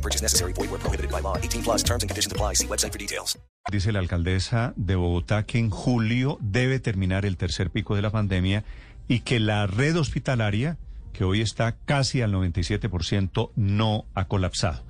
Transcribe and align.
No 0.00 0.02
purchase 0.02 0.22
necessary. 0.22 0.54
Void 0.54 0.70
where 0.70 0.80
prohibited 0.80 1.10
by 1.10 1.20
law. 1.20 1.36
18 1.36 1.62
plus 1.62 1.84
terms 1.84 2.02
and 2.02 2.08
conditions 2.08 2.32
apply. 2.32 2.54
See 2.54 2.66
website 2.66 2.92
for 2.92 2.98
details. 2.98 3.38
Dice 3.70 3.92
la 3.92 3.98
alcaldesa 3.98 4.72
de 4.76 4.96
Bogotá 4.96 5.44
que 5.44 5.58
en 5.58 5.68
julio 5.68 6.38
debe 6.40 6.80
terminar 6.80 7.26
el 7.26 7.36
tercer 7.36 7.68
pico 7.70 7.94
de 7.94 8.02
la 8.02 8.10
pandemia 8.10 8.64
y 9.08 9.20
que 9.20 9.38
la 9.38 9.66
red 9.66 9.96
hospitalaria, 9.96 10.78
que 11.12 11.24
hoy 11.24 11.42
está 11.42 11.76
casi 11.84 12.22
al 12.22 12.32
97%, 12.32 13.50
no 13.56 14.06
ha 14.14 14.24
colapsado. 14.24 14.82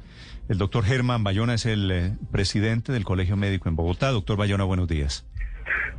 El 0.48 0.58
doctor 0.58 0.84
Germán 0.84 1.24
Bayona 1.24 1.54
es 1.54 1.66
el 1.66 1.90
eh, 1.90 2.12
presidente 2.30 2.92
del 2.92 3.04
Colegio 3.04 3.36
Médico 3.36 3.68
en 3.68 3.74
Bogotá. 3.74 4.10
Doctor 4.10 4.36
Bayona, 4.36 4.62
buenos 4.64 4.86
días. 4.86 5.26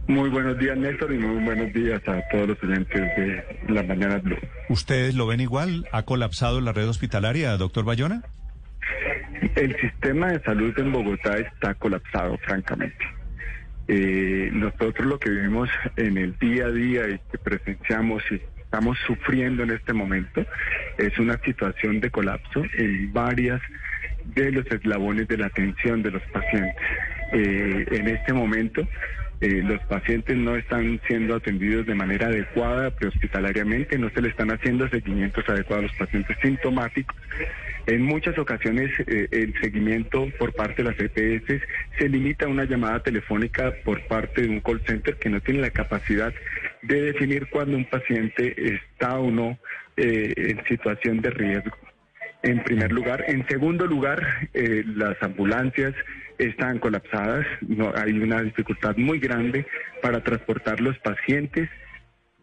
Muy 0.08 0.30
buenos 0.30 0.58
días, 0.58 0.78
Néstor, 0.78 1.14
y 1.14 1.18
muy 1.18 1.44
buenos 1.44 1.74
días 1.74 2.02
a 2.08 2.22
todos 2.32 2.48
los 2.48 2.64
oyentes 2.64 3.02
de 3.18 3.44
la 3.68 3.84
Mañana 3.84 4.18
Blue. 4.20 4.38
¿Ustedes 4.70 5.16
lo 5.16 5.28
ven 5.28 5.42
igual? 5.42 5.88
¿Ha 5.92 6.04
colapsado 6.04 6.62
la 6.62 6.72
red 6.72 6.88
hospitalaria, 6.88 7.56
doctor 7.58 7.84
Bayona? 7.84 8.24
El 9.56 9.76
sistema 9.80 10.32
de 10.32 10.40
salud 10.42 10.78
en 10.78 10.92
Bogotá 10.92 11.38
está 11.38 11.74
colapsado, 11.74 12.38
francamente. 12.40 13.06
Eh, 13.88 14.50
nosotros 14.54 15.08
lo 15.08 15.20
que 15.20 15.32
vivimos 15.32 15.70
en 15.98 16.18
el 16.18 16.38
día 16.38 16.66
a 16.66 16.72
día 16.72 17.10
y 17.10 17.20
que 17.32 17.38
presenciamos 17.38 18.24
y 18.32 18.42
estamos 18.62 18.98
sufriendo 19.06 19.64
en 19.64 19.72
este 19.72 19.92
momento 19.94 20.46
es 20.98 21.18
una 21.20 21.38
situación 21.40 22.00
de 22.00 22.10
colapso 22.10 22.64
en 22.78 23.12
varias 23.12 23.60
de 24.36 24.52
los 24.52 24.66
eslabones 24.68 25.28
de 25.28 25.38
la 25.38 25.48
atención 25.48 26.04
de 26.04 26.12
los 26.12 26.22
pacientes. 26.32 26.76
Eh, 27.34 27.86
en 27.92 28.08
este 28.08 28.34
momento 28.34 28.88
eh, 29.42 29.64
los 29.64 29.82
pacientes 29.86 30.38
no 30.38 30.56
están 30.56 31.02
siendo 31.08 31.36
atendidos 31.36 31.88
de 31.88 31.96
manera 31.96 32.28
adecuada 32.28 32.92
prehospitalariamente, 32.92 33.98
no 33.98 34.10
se 34.12 34.22
le 34.22 34.30
están 34.30 34.52
haciendo 34.52 34.88
seguimientos 34.88 35.44
adecuados 35.50 35.86
a 35.86 35.88
los 35.88 35.98
pacientes 35.98 36.38
sintomáticos. 36.44 37.18
En 37.88 38.04
muchas 38.04 38.38
ocasiones 38.38 38.92
eh, 39.08 39.28
el 39.32 39.54
seguimiento 39.60 40.28
por 40.38 40.54
parte 40.54 40.84
de 40.84 40.92
las 40.92 41.00
EPS 41.00 41.62
se 41.98 42.10
limita 42.10 42.46
a 42.46 42.50
una 42.50 42.66
llamada 42.66 43.02
telefónica 43.02 43.74
por 43.84 44.06
parte 44.08 44.44
de 44.44 44.50
un 44.50 44.62
call 44.62 44.82
center 44.86 45.16
que 45.18 45.30
no 45.30 45.42
tiene 45.42 45.62
la 45.62 45.72
capacidad 45.72 46.34
de 46.84 47.02
definir 47.02 47.48
cuando 47.50 47.78
un 47.78 47.86
paciente 47.86 48.56
está 48.76 49.18
o 49.20 49.32
no 49.32 49.58
eh, 49.98 50.34
en 50.36 50.64
situación 50.66 51.22
de 51.22 51.32
riesgo 51.32 51.78
en 52.44 52.64
primer 52.64 52.92
lugar. 52.92 53.26
En 53.28 53.48
segundo 53.48 53.86
lugar, 53.86 54.50
eh, 54.54 54.84
las 54.96 55.22
ambulancias 55.22 55.94
están 56.38 56.80
colapsadas, 56.80 57.46
no, 57.62 57.92
hay 57.96 58.14
una 58.14 58.42
dificultad 58.42 58.96
muy 58.98 59.20
grande 59.20 59.66
para 60.02 60.24
transportar 60.24 60.80
los 60.80 60.98
pacientes 61.00 61.70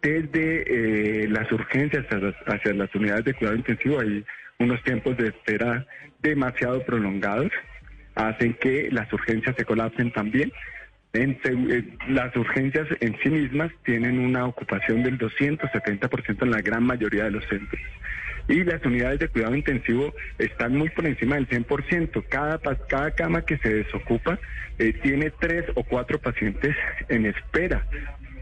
desde 0.00 1.24
eh, 1.24 1.28
las 1.28 1.50
urgencias 1.50 2.04
hacia 2.04 2.18
las, 2.18 2.34
hacia 2.46 2.74
las 2.74 2.94
unidades 2.94 3.24
de 3.24 3.34
cuidado 3.34 3.56
intensivo. 3.56 4.00
Hay 4.00 4.24
unos 4.58 4.82
tiempos 4.82 5.16
de 5.16 5.28
espera 5.28 5.86
demasiado 6.20 6.84
prolongados, 6.84 7.52
hacen 8.14 8.54
que 8.54 8.88
las 8.90 9.12
urgencias 9.12 9.54
se 9.56 9.64
colapsen 9.64 10.12
también. 10.12 10.52
En, 11.12 11.38
eh, 11.44 11.84
las 12.08 12.34
urgencias 12.36 12.86
en 13.00 13.16
sí 13.22 13.30
mismas 13.30 13.70
tienen 13.84 14.18
una 14.18 14.44
ocupación 14.46 15.02
del 15.02 15.18
270% 15.18 16.42
en 16.42 16.50
la 16.50 16.60
gran 16.60 16.82
mayoría 16.82 17.24
de 17.24 17.30
los 17.30 17.44
centros 17.48 17.80
y 18.48 18.64
las 18.64 18.82
unidades 18.84 19.20
de 19.20 19.28
cuidado 19.28 19.54
intensivo 19.54 20.12
están 20.38 20.76
muy 20.76 20.88
por 20.88 21.06
encima 21.06 21.36
del 21.36 21.48
100%. 21.48 22.24
Cada, 22.28 22.58
cada 22.58 23.10
cama 23.12 23.42
que 23.42 23.58
se 23.58 23.68
desocupa 23.68 24.38
eh, 24.78 24.94
tiene 25.02 25.30
tres 25.38 25.66
o 25.74 25.84
cuatro 25.84 26.18
pacientes 26.18 26.74
en 27.08 27.26
espera. 27.26 27.86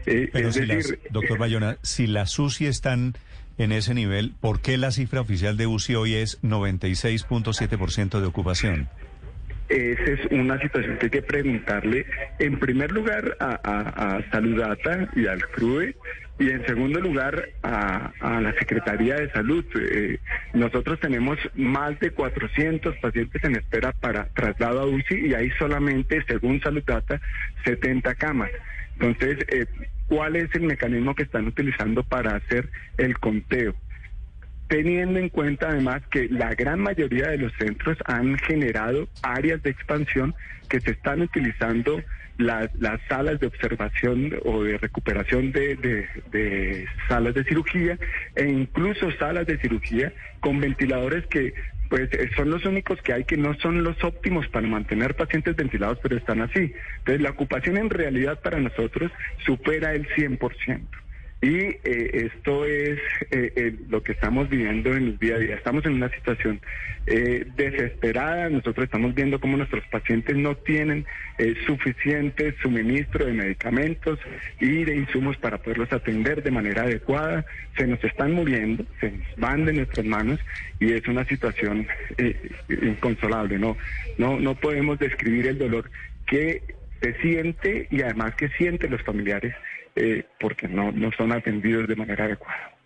Eh, 0.05 0.29
Pero 0.31 0.51
si 0.53 0.65
las, 0.65 0.97
doctor 1.11 1.37
Bayona, 1.37 1.77
si 1.83 2.07
las 2.07 2.39
UCI 2.39 2.67
están 2.67 3.15
en 3.57 3.71
ese 3.71 3.93
nivel, 3.93 4.33
¿por 4.39 4.61
qué 4.61 4.77
la 4.77 4.91
cifra 4.91 5.21
oficial 5.21 5.57
de 5.57 5.67
UCI 5.67 5.95
hoy 5.95 6.15
es 6.15 6.41
96.7% 6.43 8.19
de 8.19 8.27
ocupación? 8.27 8.89
Esa 9.69 10.03
es 10.03 10.19
una 10.31 10.59
situación 10.61 10.97
que 10.97 11.07
hay 11.07 11.09
que 11.09 11.21
preguntarle, 11.21 12.05
en 12.39 12.57
primer 12.57 12.91
lugar, 12.91 13.35
a, 13.39 13.59
a, 13.63 14.15
a 14.17 14.31
Saludata 14.31 15.09
y 15.15 15.27
al 15.27 15.45
CRUE, 15.49 15.95
y 16.39 16.51
en 16.51 16.65
segundo 16.65 16.99
lugar 16.99 17.49
a, 17.63 18.11
la 18.21 18.53
Secretaría 18.59 19.15
de 19.15 19.31
Salud. 19.31 19.65
Eh, 19.79 20.19
nosotros 20.53 20.99
tenemos 20.99 21.37
más 21.55 21.99
de 21.99 22.11
400 22.11 22.95
pacientes 22.97 23.43
en 23.43 23.55
espera 23.55 23.91
para 23.93 24.27
traslado 24.29 24.81
a 24.81 24.85
UCI 24.85 25.27
y 25.27 25.33
hay 25.33 25.49
solamente, 25.57 26.23
según 26.27 26.61
Salud 26.61 26.83
Data, 26.85 27.19
70 27.65 28.15
camas. 28.15 28.51
Entonces, 28.99 29.45
eh, 29.49 29.65
¿cuál 30.07 30.35
es 30.35 30.53
el 30.55 30.63
mecanismo 30.63 31.15
que 31.15 31.23
están 31.23 31.47
utilizando 31.47 32.03
para 32.03 32.35
hacer 32.35 32.69
el 32.97 33.17
conteo? 33.19 33.75
teniendo 34.67 35.19
en 35.19 35.29
cuenta 35.29 35.69
además 35.69 36.01
que 36.11 36.27
la 36.29 36.53
gran 36.53 36.79
mayoría 36.79 37.29
de 37.29 37.37
los 37.37 37.53
centros 37.53 37.97
han 38.05 38.37
generado 38.39 39.07
áreas 39.21 39.63
de 39.63 39.69
expansión 39.69 40.35
que 40.69 40.81
se 40.81 40.91
están 40.91 41.21
utilizando 41.21 42.03
las, 42.37 42.69
las 42.75 42.99
salas 43.07 43.39
de 43.39 43.47
observación 43.47 44.35
o 44.45 44.63
de 44.63 44.77
recuperación 44.77 45.51
de, 45.51 45.75
de, 46.31 46.85
salas 47.07 47.33
de 47.33 47.43
cirugía 47.45 47.97
e 48.35 48.47
incluso 48.47 49.09
salas 49.11 49.47
de 49.47 49.57
cirugía 49.57 50.13
con 50.39 50.59
ventiladores 50.59 51.25
que 51.27 51.53
pues 51.89 52.09
son 52.35 52.49
los 52.49 52.65
únicos 52.65 53.01
que 53.01 53.13
hay 53.13 53.23
que 53.23 53.37
no 53.37 53.53
son 53.55 53.83
los 53.83 54.03
óptimos 54.03 54.47
para 54.49 54.67
mantener 54.67 55.15
pacientes 55.15 55.55
ventilados, 55.55 55.99
pero 56.01 56.17
están 56.17 56.41
así. 56.41 56.73
Entonces 56.99 57.21
la 57.21 57.31
ocupación 57.31 57.77
en 57.77 57.89
realidad 57.89 58.39
para 58.41 58.59
nosotros 58.59 59.11
supera 59.45 59.93
el 59.93 60.07
100%. 60.09 60.81
Y 61.39 61.55
eh, 61.55 61.77
esto 62.33 62.65
es 62.65 62.99
eh, 63.29 63.53
eh, 63.55 63.75
lo 63.89 64.01
que 64.01 64.13
estamos 64.13 64.49
viviendo 64.49 64.95
en 64.95 65.03
el 65.03 65.19
día 65.19 65.35
a 65.35 65.39
día. 65.39 65.55
Estamos 65.55 65.85
en 65.85 65.93
una 65.93 66.09
situación 66.09 66.59
desesperada. 67.55 68.49
Nosotros 68.49 68.83
estamos 68.83 69.15
viendo 69.15 69.39
cómo 69.39 69.55
nuestros 69.55 69.85
pacientes 69.87 70.35
no 70.35 70.57
tienen 70.57 71.05
suficiente 71.65 72.53
suministro 72.61 73.25
de 73.25 73.31
medicamentos 73.31 74.19
y 74.59 74.83
de 74.83 74.97
insumos 74.97 75.37
para 75.37 75.57
poderlos 75.57 75.93
atender 75.93 76.43
de 76.43 76.51
manera 76.51 76.81
adecuada. 76.81 77.45
Se 77.77 77.87
nos 77.87 78.03
están 78.03 78.33
muriendo, 78.33 78.85
se 78.99 79.11
nos 79.11 79.35
van 79.37 79.63
de 79.63 79.71
nuestras 79.71 80.05
manos 80.05 80.41
y 80.81 80.91
es 80.91 81.07
una 81.07 81.23
situación 81.23 81.87
inconsolable. 82.67 83.57
No, 83.57 83.77
no, 84.17 84.37
no 84.37 84.55
podemos 84.55 84.99
describir 84.99 85.47
el 85.47 85.59
dolor 85.59 85.89
que 86.25 86.61
se 87.01 87.13
siente 87.21 87.87
y 87.89 88.01
además 88.01 88.35
que 88.35 88.49
sienten 88.49 88.91
los 88.91 89.01
familiares 89.03 89.55
eh, 89.97 90.25
porque 90.39 90.67
no, 90.67 90.91
no 90.91 91.11
son 91.11 91.31
atendidos 91.31 91.87
de 91.87 91.95
manera 91.95 92.25
adecuada. 92.25 92.76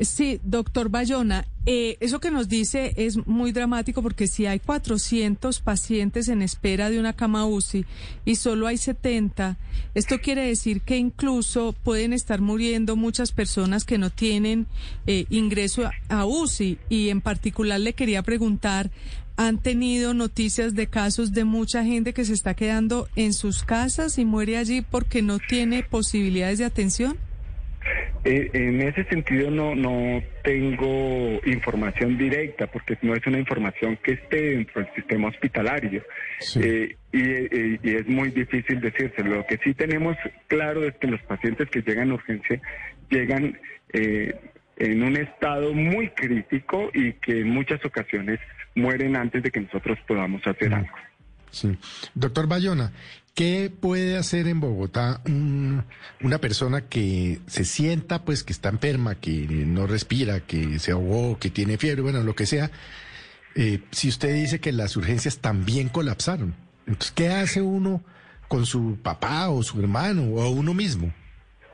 Sí, 0.00 0.40
doctor 0.44 0.90
Bayona, 0.90 1.46
eh, 1.66 1.96
eso 2.00 2.20
que 2.20 2.30
nos 2.30 2.48
dice 2.48 2.94
es 2.96 3.26
muy 3.26 3.50
dramático 3.50 4.00
porque 4.00 4.28
si 4.28 4.46
hay 4.46 4.60
400 4.60 5.60
pacientes 5.60 6.28
en 6.28 6.40
espera 6.40 6.88
de 6.88 7.00
una 7.00 7.14
cama 7.14 7.46
UCI 7.46 7.84
y 8.24 8.36
solo 8.36 8.68
hay 8.68 8.76
70, 8.76 9.58
esto 9.94 10.20
quiere 10.20 10.46
decir 10.46 10.82
que 10.82 10.96
incluso 10.96 11.74
pueden 11.82 12.12
estar 12.12 12.40
muriendo 12.40 12.94
muchas 12.94 13.32
personas 13.32 13.84
que 13.84 13.98
no 13.98 14.10
tienen 14.10 14.66
eh, 15.06 15.26
ingreso 15.30 15.90
a 16.08 16.26
UCI 16.26 16.78
y 16.88 17.08
en 17.08 17.20
particular 17.20 17.80
le 17.80 17.92
quería 17.92 18.22
preguntar 18.22 18.90
¿Han 19.40 19.58
tenido 19.58 20.14
noticias 20.14 20.74
de 20.74 20.88
casos 20.88 21.32
de 21.32 21.44
mucha 21.44 21.84
gente 21.84 22.12
que 22.12 22.24
se 22.24 22.32
está 22.32 22.54
quedando 22.54 23.08
en 23.14 23.32
sus 23.32 23.62
casas 23.62 24.18
y 24.18 24.24
muere 24.24 24.56
allí 24.56 24.80
porque 24.80 25.22
no 25.22 25.38
tiene 25.38 25.84
posibilidades 25.84 26.58
de 26.58 26.64
atención? 26.64 27.16
Eh, 28.30 28.50
en 28.52 28.82
ese 28.82 29.04
sentido 29.04 29.50
no, 29.50 29.74
no 29.74 30.22
tengo 30.44 31.40
información 31.46 32.18
directa 32.18 32.66
porque 32.66 32.98
no 33.00 33.14
es 33.14 33.26
una 33.26 33.38
información 33.38 33.98
que 34.02 34.12
esté 34.12 34.50
dentro 34.50 34.82
del 34.82 34.94
sistema 34.94 35.28
hospitalario 35.28 36.04
eh, 36.56 36.94
y, 37.10 37.88
es 37.88 38.06
muy 38.06 38.30
difícil 38.30 38.82
decírselo. 38.82 39.36
Lo 39.36 39.46
que 39.46 39.58
sí 39.64 39.72
tenemos 39.72 40.14
claro 40.46 40.84
es 40.84 40.94
que 40.96 41.06
los 41.06 41.22
pacientes 41.22 41.70
que 41.70 41.80
llegan 41.80 42.10
a 42.10 42.14
urgencia 42.16 42.60
llegan 43.08 43.58
eh, 43.94 44.38
en 44.76 45.02
un 45.02 45.16
estado 45.16 45.72
muy 45.72 46.10
crítico 46.10 46.90
y 46.92 47.14
que 47.14 47.40
en 47.40 47.48
muchas 47.48 47.82
ocasiones 47.82 48.40
mueren 48.74 49.16
antes 49.16 49.42
de 49.42 49.50
que 49.50 49.60
nosotros 49.60 49.98
podamos 50.06 50.46
hacer 50.46 50.74
algo. 50.74 50.94
Sí. 51.50 51.78
Doctor 52.14 52.46
Bayona, 52.46 52.92
¿qué 53.38 53.70
puede 53.70 54.16
hacer 54.16 54.48
en 54.48 54.58
Bogotá 54.58 55.20
una 55.24 56.38
persona 56.40 56.88
que 56.88 57.38
se 57.46 57.64
sienta, 57.64 58.24
pues, 58.24 58.42
que 58.42 58.52
está 58.52 58.68
enferma, 58.68 59.14
que 59.14 59.46
no 59.48 59.86
respira, 59.86 60.40
que 60.40 60.80
se 60.80 60.90
ahogó, 60.90 61.38
que 61.38 61.48
tiene 61.48 61.78
fiebre, 61.78 62.02
bueno, 62.02 62.24
lo 62.24 62.34
que 62.34 62.46
sea? 62.46 62.72
Eh, 63.54 63.78
si 63.92 64.08
usted 64.08 64.34
dice 64.34 64.58
que 64.58 64.72
las 64.72 64.96
urgencias 64.96 65.38
también 65.38 65.88
colapsaron. 65.88 66.56
Entonces, 66.88 67.12
¿qué 67.12 67.28
hace 67.28 67.62
uno 67.62 68.02
con 68.48 68.66
su 68.66 68.98
papá 69.04 69.50
o 69.50 69.62
su 69.62 69.78
hermano 69.78 70.24
o 70.24 70.50
uno 70.50 70.74
mismo? 70.74 71.14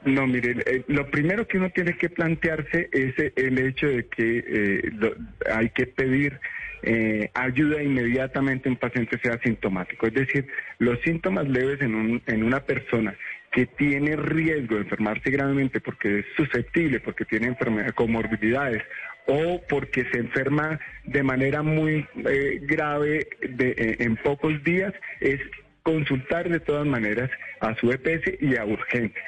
No, 0.05 0.27
mire, 0.27 0.63
eh, 0.67 0.85
lo 0.89 1.11
primero 1.11 1.49
que 1.49 1.57
uno 1.57 1.71
tiene 1.71 1.97
que 1.97 2.11
plantearse 2.11 2.91
es 2.93 3.15
el 3.37 3.59
hecho 3.59 3.87
de 3.87 4.07
que 4.07 4.45
eh, 4.47 4.91
lo- 4.99 5.15
hay 5.51 5.71
que 5.71 5.87
pedir 5.87 6.39
eh, 6.87 7.31
ayuda 7.35 7.83
inmediatamente 7.83 8.69
a 8.69 8.73
un 8.73 8.79
paciente 8.79 9.19
sea 9.19 9.39
sintomático. 9.43 10.07
Es 10.07 10.15
decir, 10.15 10.47
los 10.79 11.01
síntomas 11.01 11.49
leves 11.49 11.81
en, 11.81 11.95
un- 11.95 12.23
en 12.27 12.43
una 12.45 12.61
persona 12.61 13.15
que 13.51 13.67
tiene 13.67 14.17
riesgo 14.17 14.75
de 14.77 14.83
enfermarse 14.83 15.31
gravemente 15.31 15.81
porque 15.81 16.21
es 16.21 16.27
susceptible, 16.37 17.01
porque 17.01 17.25
tiene 17.25 17.57
comorbilidades 17.95 18.83
o 19.27 19.63
porque 19.69 20.05
se 20.13 20.19
enferma 20.19 20.79
de 21.05 21.23
manera 21.23 21.63
muy 21.63 22.05
eh, 22.27 22.59
grave 22.63 23.27
de- 23.49 23.71
eh, 23.79 23.97
en 24.01 24.17
pocos 24.17 24.63
días, 24.65 24.93
es 25.21 25.41
consultar 25.83 26.49
de 26.49 26.61
todas 26.61 26.87
maneras 26.87 27.31
a 27.61 27.75
su 27.77 27.91
EPS 27.93 28.35
y 28.41 28.57
a 28.57 28.65
urgencias 28.65 29.25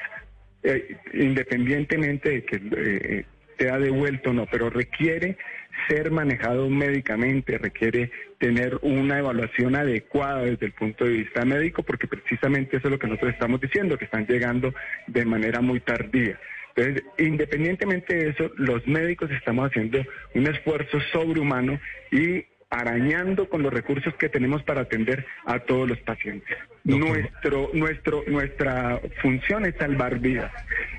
eh, 0.63 0.97
independientemente 1.13 2.29
de 2.29 2.43
que 2.43 2.61
eh, 2.75 3.25
sea 3.57 3.77
devuelto 3.79 4.31
o 4.31 4.33
no, 4.33 4.45
pero 4.47 4.69
requiere 4.69 5.37
ser 5.87 6.11
manejado 6.11 6.69
médicamente, 6.69 7.57
requiere 7.57 8.11
tener 8.39 8.77
una 8.81 9.19
evaluación 9.19 9.75
adecuada 9.75 10.43
desde 10.43 10.67
el 10.67 10.73
punto 10.73 11.05
de 11.05 11.11
vista 11.11 11.45
médico, 11.45 11.83
porque 11.83 12.07
precisamente 12.07 12.77
eso 12.77 12.87
es 12.87 12.91
lo 12.91 12.99
que 12.99 13.07
nosotros 13.07 13.33
estamos 13.33 13.61
diciendo, 13.61 13.97
que 13.97 14.05
están 14.05 14.25
llegando 14.27 14.73
de 15.07 15.25
manera 15.25 15.61
muy 15.61 15.79
tardía. 15.79 16.39
Entonces, 16.75 17.03
independientemente 17.17 18.15
de 18.15 18.29
eso, 18.29 18.51
los 18.57 18.85
médicos 18.87 19.31
estamos 19.31 19.69
haciendo 19.69 20.05
un 20.35 20.47
esfuerzo 20.47 20.99
sobrehumano 21.11 21.79
y 22.11 22.45
arañando 22.69 23.49
con 23.49 23.63
los 23.63 23.73
recursos 23.73 24.13
que 24.15 24.29
tenemos 24.29 24.61
para 24.63 24.81
atender 24.81 25.25
a 25.45 25.59
todos 25.59 25.89
los 25.89 25.99
pacientes. 25.99 26.57
Doctor. 26.83 27.09
Nuestro, 27.09 27.69
nuestro, 27.73 28.23
nuestra 28.27 29.01
función 29.21 29.65
es 29.65 29.75
salvar 29.75 30.19
vidas 30.19 30.51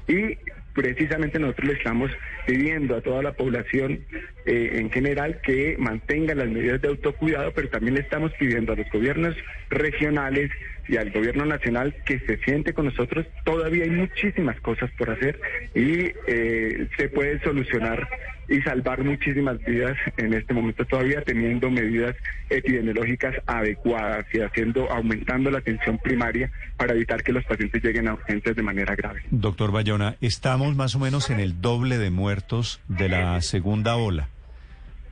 y 0.06 0.36
precisamente 0.78 1.40
nosotros 1.40 1.66
le 1.66 1.75
estamos 1.75 2.10
pidiendo 2.46 2.94
a 2.94 3.00
toda 3.00 3.20
la 3.20 3.32
población 3.32 4.04
eh, 4.46 4.70
en 4.75 4.92
general 4.92 5.40
que 5.42 5.75
mantenga 5.76 6.36
las 6.36 6.48
medidas 6.48 6.80
de 6.80 6.86
autocuidado, 6.86 7.52
pero 7.52 7.69
también 7.69 7.94
le 7.94 8.02
estamos 8.02 8.32
pidiendo 8.38 8.75
a 8.75 8.76
los 8.76 8.88
gobiernos 8.88 9.34
regionales 9.70 10.52
y 10.88 10.96
al 10.96 11.11
gobierno 11.11 11.44
nacional 11.44 11.94
que 12.05 12.19
se 12.20 12.38
siente 12.38 12.73
con 12.73 12.87
nosotros. 12.87 13.26
Todavía 13.44 13.85
hay 13.85 13.90
muchísimas 13.90 14.61
cosas 14.61 14.90
por 14.99 15.11
hacer 15.11 15.40
y 15.75 16.11
eh, 16.26 16.88
se 16.96 17.08
puede 17.08 17.40
solucionar 17.43 18.08
y 18.49 18.62
salvar 18.62 19.05
muchísimas 19.05 19.58
vidas 19.64 19.96
en 20.17 20.32
este 20.32 20.55
momento 20.55 20.85
todavía 20.87 21.20
teniendo 21.23 21.70
medidas 21.70 22.17
epidemiológicas 22.49 23.35
adecuadas 23.46 24.25
y 24.32 24.40
haciendo 24.40 24.90
aumentando 24.90 25.50
la 25.50 25.58
atención 25.58 25.99
primaria 25.99 26.50
para 26.79 26.94
evitar 26.94 27.23
que 27.23 27.32
los 27.32 27.44
pacientes 27.44 27.82
lleguen 27.82 28.08
a 28.08 28.14
urgencias 28.14 28.56
de 28.56 28.62
manera 28.62 28.96
grave. 28.96 29.23
Doctor 29.31 29.70
Bayona, 29.70 30.17
estamos 30.23 30.75
más 30.76 30.94
o 30.94 30.99
menos 30.99 31.29
en 31.29 31.40
el 31.40 31.61
doble 31.61 31.99
de 31.99 32.11
muertos 32.11 32.81
de 32.88 33.11
la 33.11 33.40
segunda 33.43 33.96
ola 33.96 34.29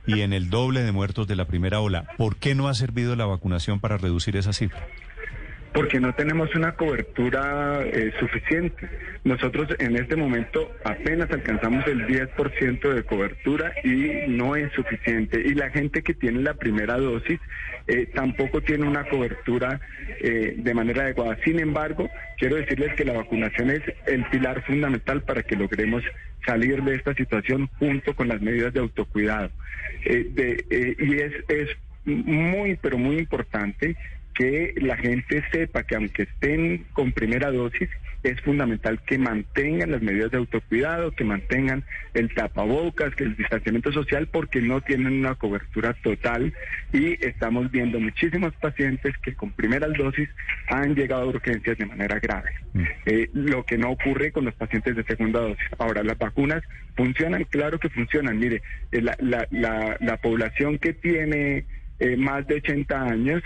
y 0.07 0.21
en 0.21 0.33
el 0.33 0.49
doble 0.49 0.81
de 0.81 0.91
muertos 0.91 1.27
de 1.27 1.35
la 1.35 1.45
primera 1.45 1.79
ola. 1.79 2.07
¿Por 2.17 2.37
qué 2.37 2.55
no 2.55 2.69
ha 2.69 2.73
servido 2.73 3.15
la 3.15 3.25
vacunación 3.25 3.79
para 3.79 3.97
reducir 3.97 4.35
esa 4.37 4.53
cifra? 4.53 4.87
Porque 5.77 5.99
no 5.99 6.11
tenemos 6.15 6.55
una 6.55 6.71
cobertura 6.71 7.81
eh, 7.83 8.11
suficiente. 8.19 8.89
Nosotros 9.23 9.67
en 9.77 9.95
este 9.95 10.15
momento 10.15 10.71
apenas 10.83 11.29
alcanzamos 11.29 11.85
el 11.85 12.07
10% 12.07 12.93
de 12.95 13.03
cobertura 13.03 13.71
y 13.83 14.27
no 14.27 14.55
es 14.55 14.71
suficiente. 14.73 15.39
Y 15.39 15.53
la 15.53 15.69
gente 15.69 16.01
que 16.01 16.15
tiene 16.15 16.41
la 16.41 16.55
primera 16.55 16.97
dosis 16.97 17.39
eh, 17.85 18.07
tampoco 18.11 18.61
tiene 18.61 18.87
una 18.87 19.07
cobertura 19.07 19.79
eh, 20.19 20.55
de 20.57 20.73
manera 20.73 21.03
adecuada. 21.03 21.37
Sin 21.45 21.59
embargo, 21.59 22.09
quiero 22.39 22.55
decirles 22.55 22.95
que 22.95 23.05
la 23.05 23.13
vacunación 23.13 23.69
es 23.69 23.83
el 24.07 24.25
pilar 24.31 24.63
fundamental 24.63 25.21
para 25.21 25.43
que 25.43 25.55
logremos 25.55 26.03
salir 26.43 26.81
de 26.81 26.95
esta 26.95 27.13
situación 27.13 27.69
junto 27.77 28.15
con 28.15 28.29
las 28.29 28.41
medidas 28.41 28.73
de 28.73 28.79
autocuidado. 28.79 29.51
Eh, 30.05 30.25
de- 30.31 30.65
eh, 30.71 30.95
y 30.97 31.15
es, 31.19 31.33
es 31.49 31.69
muy, 32.05 32.77
pero 32.81 32.97
muy 32.97 33.17
importante 33.19 33.95
que 34.37 34.75
la 34.77 34.95
gente 34.95 35.43
sepa 35.51 35.81
que 35.81 35.95
aunque 35.95 36.23
estén 36.23 36.85
con 36.93 37.11
primera 37.11 37.51
dosis, 37.51 37.89
es 38.21 38.39
fundamental 38.41 39.01
que 39.03 39.17
mantengan 39.17 39.91
las 39.91 40.01
medidas 40.01 40.29
de 40.29 40.37
autocuidado, 40.37 41.11
que 41.11 41.23
mantengan 41.23 41.83
el 42.13 42.31
tapabocas, 42.33 43.15
que 43.15 43.23
el 43.23 43.35
distanciamiento 43.35 43.91
social, 43.91 44.27
porque 44.27 44.61
no 44.61 44.81
tienen 44.81 45.19
una 45.19 45.35
cobertura 45.35 45.93
total 46.03 46.53
y 46.93 47.13
estamos 47.25 47.71
viendo 47.71 47.99
muchísimos 47.99 48.53
pacientes 48.55 49.17
que 49.23 49.33
con 49.33 49.51
primeras 49.51 49.93
dosis 49.97 50.29
han 50.67 50.93
llegado 50.93 51.23
a 51.23 51.27
urgencias 51.27 51.77
de 51.77 51.85
manera 51.87 52.19
grave. 52.19 52.51
Eh, 53.07 53.29
lo 53.33 53.65
que 53.65 53.77
no 53.77 53.89
ocurre 53.91 54.31
con 54.31 54.45
los 54.45 54.53
pacientes 54.53 54.95
de 54.95 55.03
segunda 55.03 55.39
dosis. 55.39 55.65
Ahora, 55.79 56.03
las 56.03 56.17
vacunas 56.17 56.61
funcionan, 56.95 57.43
claro 57.45 57.79
que 57.79 57.89
funcionan. 57.89 58.37
Mire, 58.37 58.61
eh, 58.91 59.01
la, 59.01 59.15
la, 59.19 59.47
la, 59.49 59.97
la 59.99 60.17
población 60.17 60.77
que 60.77 60.93
tiene 60.93 61.65
eh, 61.99 62.15
más 62.17 62.45
de 62.45 62.55
80 62.55 63.01
años 63.01 63.41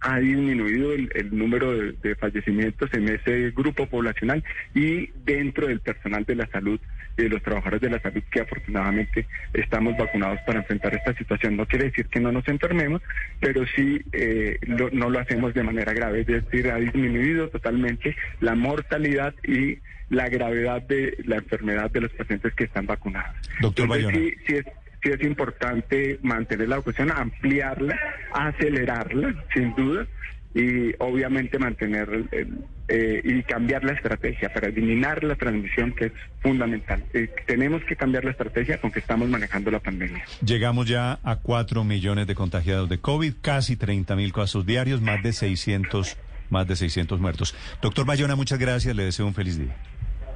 ha 0.00 0.18
disminuido 0.18 0.92
el, 0.92 1.10
el 1.14 1.36
número 1.36 1.72
de, 1.72 1.92
de 2.02 2.14
fallecimientos 2.16 2.88
en 2.94 3.08
ese 3.08 3.50
grupo 3.50 3.86
poblacional 3.86 4.42
y 4.74 5.10
dentro 5.24 5.66
del 5.66 5.80
personal 5.80 6.24
de 6.24 6.34
la 6.36 6.46
salud 6.48 6.80
y 7.18 7.22
de 7.24 7.28
los 7.28 7.42
trabajadores 7.42 7.80
de 7.82 7.90
la 7.90 8.00
salud 8.00 8.22
que 8.30 8.40
afortunadamente 8.40 9.26
estamos 9.52 9.96
vacunados 9.98 10.40
para 10.46 10.60
enfrentar 10.60 10.94
esta 10.94 11.14
situación. 11.14 11.56
No 11.56 11.66
quiere 11.66 11.86
decir 11.86 12.06
que 12.06 12.20
no 12.20 12.32
nos 12.32 12.46
enfermemos, 12.48 13.02
pero 13.40 13.66
sí 13.76 14.00
eh, 14.12 14.58
lo- 14.62 14.90
no 14.90 15.10
lo 15.10 15.18
hacemos 15.18 15.52
de 15.52 15.62
manera 15.62 15.92
grave, 15.92 16.20
es 16.20 16.26
decir, 16.26 16.70
ha 16.70 16.76
disminuido 16.76 17.48
totalmente 17.48 18.16
la 18.40 18.54
mortalidad 18.54 19.34
y 19.44 19.78
la 20.08 20.28
gravedad 20.28 20.82
de 20.82 21.14
la 21.24 21.36
enfermedad 21.36 21.90
de 21.90 22.00
los 22.00 22.12
pacientes 22.12 22.54
que 22.54 22.64
están 22.64 22.86
vacunados. 22.86 23.36
Doctor 23.60 23.84
Entonces, 23.84 24.06
Bayona. 24.06 24.18
sí, 24.18 24.34
sí 24.46 24.54
es, 24.56 24.64
sí 25.02 25.10
es 25.10 25.22
importante 25.22 26.18
mantener 26.22 26.68
la 26.68 26.76
vacunación, 26.76 27.10
ampliarla, 27.10 27.98
acelerarla, 28.32 29.34
sin 29.54 29.74
duda, 29.74 30.06
y 30.54 30.94
obviamente 30.98 31.58
mantener 31.58 32.08
el, 32.32 32.64
eh, 32.88 33.20
y 33.22 33.42
cambiar 33.44 33.84
la 33.84 33.92
estrategia 33.92 34.52
para 34.52 34.66
eliminar 34.68 35.22
la 35.22 35.36
transmisión, 35.36 35.92
que 35.92 36.06
es 36.06 36.12
fundamental. 36.42 37.04
Eh, 37.14 37.30
tenemos 37.46 37.84
que 37.84 37.94
cambiar 37.94 38.24
la 38.24 38.32
estrategia 38.32 38.80
con 38.80 38.90
que 38.90 38.98
estamos 38.98 39.28
manejando 39.28 39.70
la 39.70 39.78
pandemia. 39.78 40.24
Llegamos 40.44 40.88
ya 40.88 41.20
a 41.22 41.36
4 41.36 41.84
millones 41.84 42.26
de 42.26 42.34
contagiados 42.34 42.88
de 42.88 42.98
COVID, 42.98 43.34
casi 43.40 43.76
30 43.76 44.16
mil 44.16 44.32
casos 44.32 44.66
diarios, 44.66 45.00
más 45.00 45.22
de 45.22 45.32
600, 45.32 46.16
más 46.50 46.66
de 46.66 46.74
600 46.74 47.20
muertos. 47.20 47.54
Doctor 47.80 48.04
Bayona, 48.04 48.34
muchas 48.34 48.58
gracias, 48.58 48.96
le 48.96 49.04
deseo 49.04 49.26
un 49.26 49.34
feliz 49.34 49.56
día. 49.56 49.76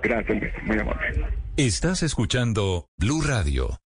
Gracias, 0.01 0.39
muy 0.65 0.79
amable. 0.79 1.25
Estás 1.57 2.03
escuchando 2.05 2.87
Blue 2.99 3.23
Radio. 3.23 3.84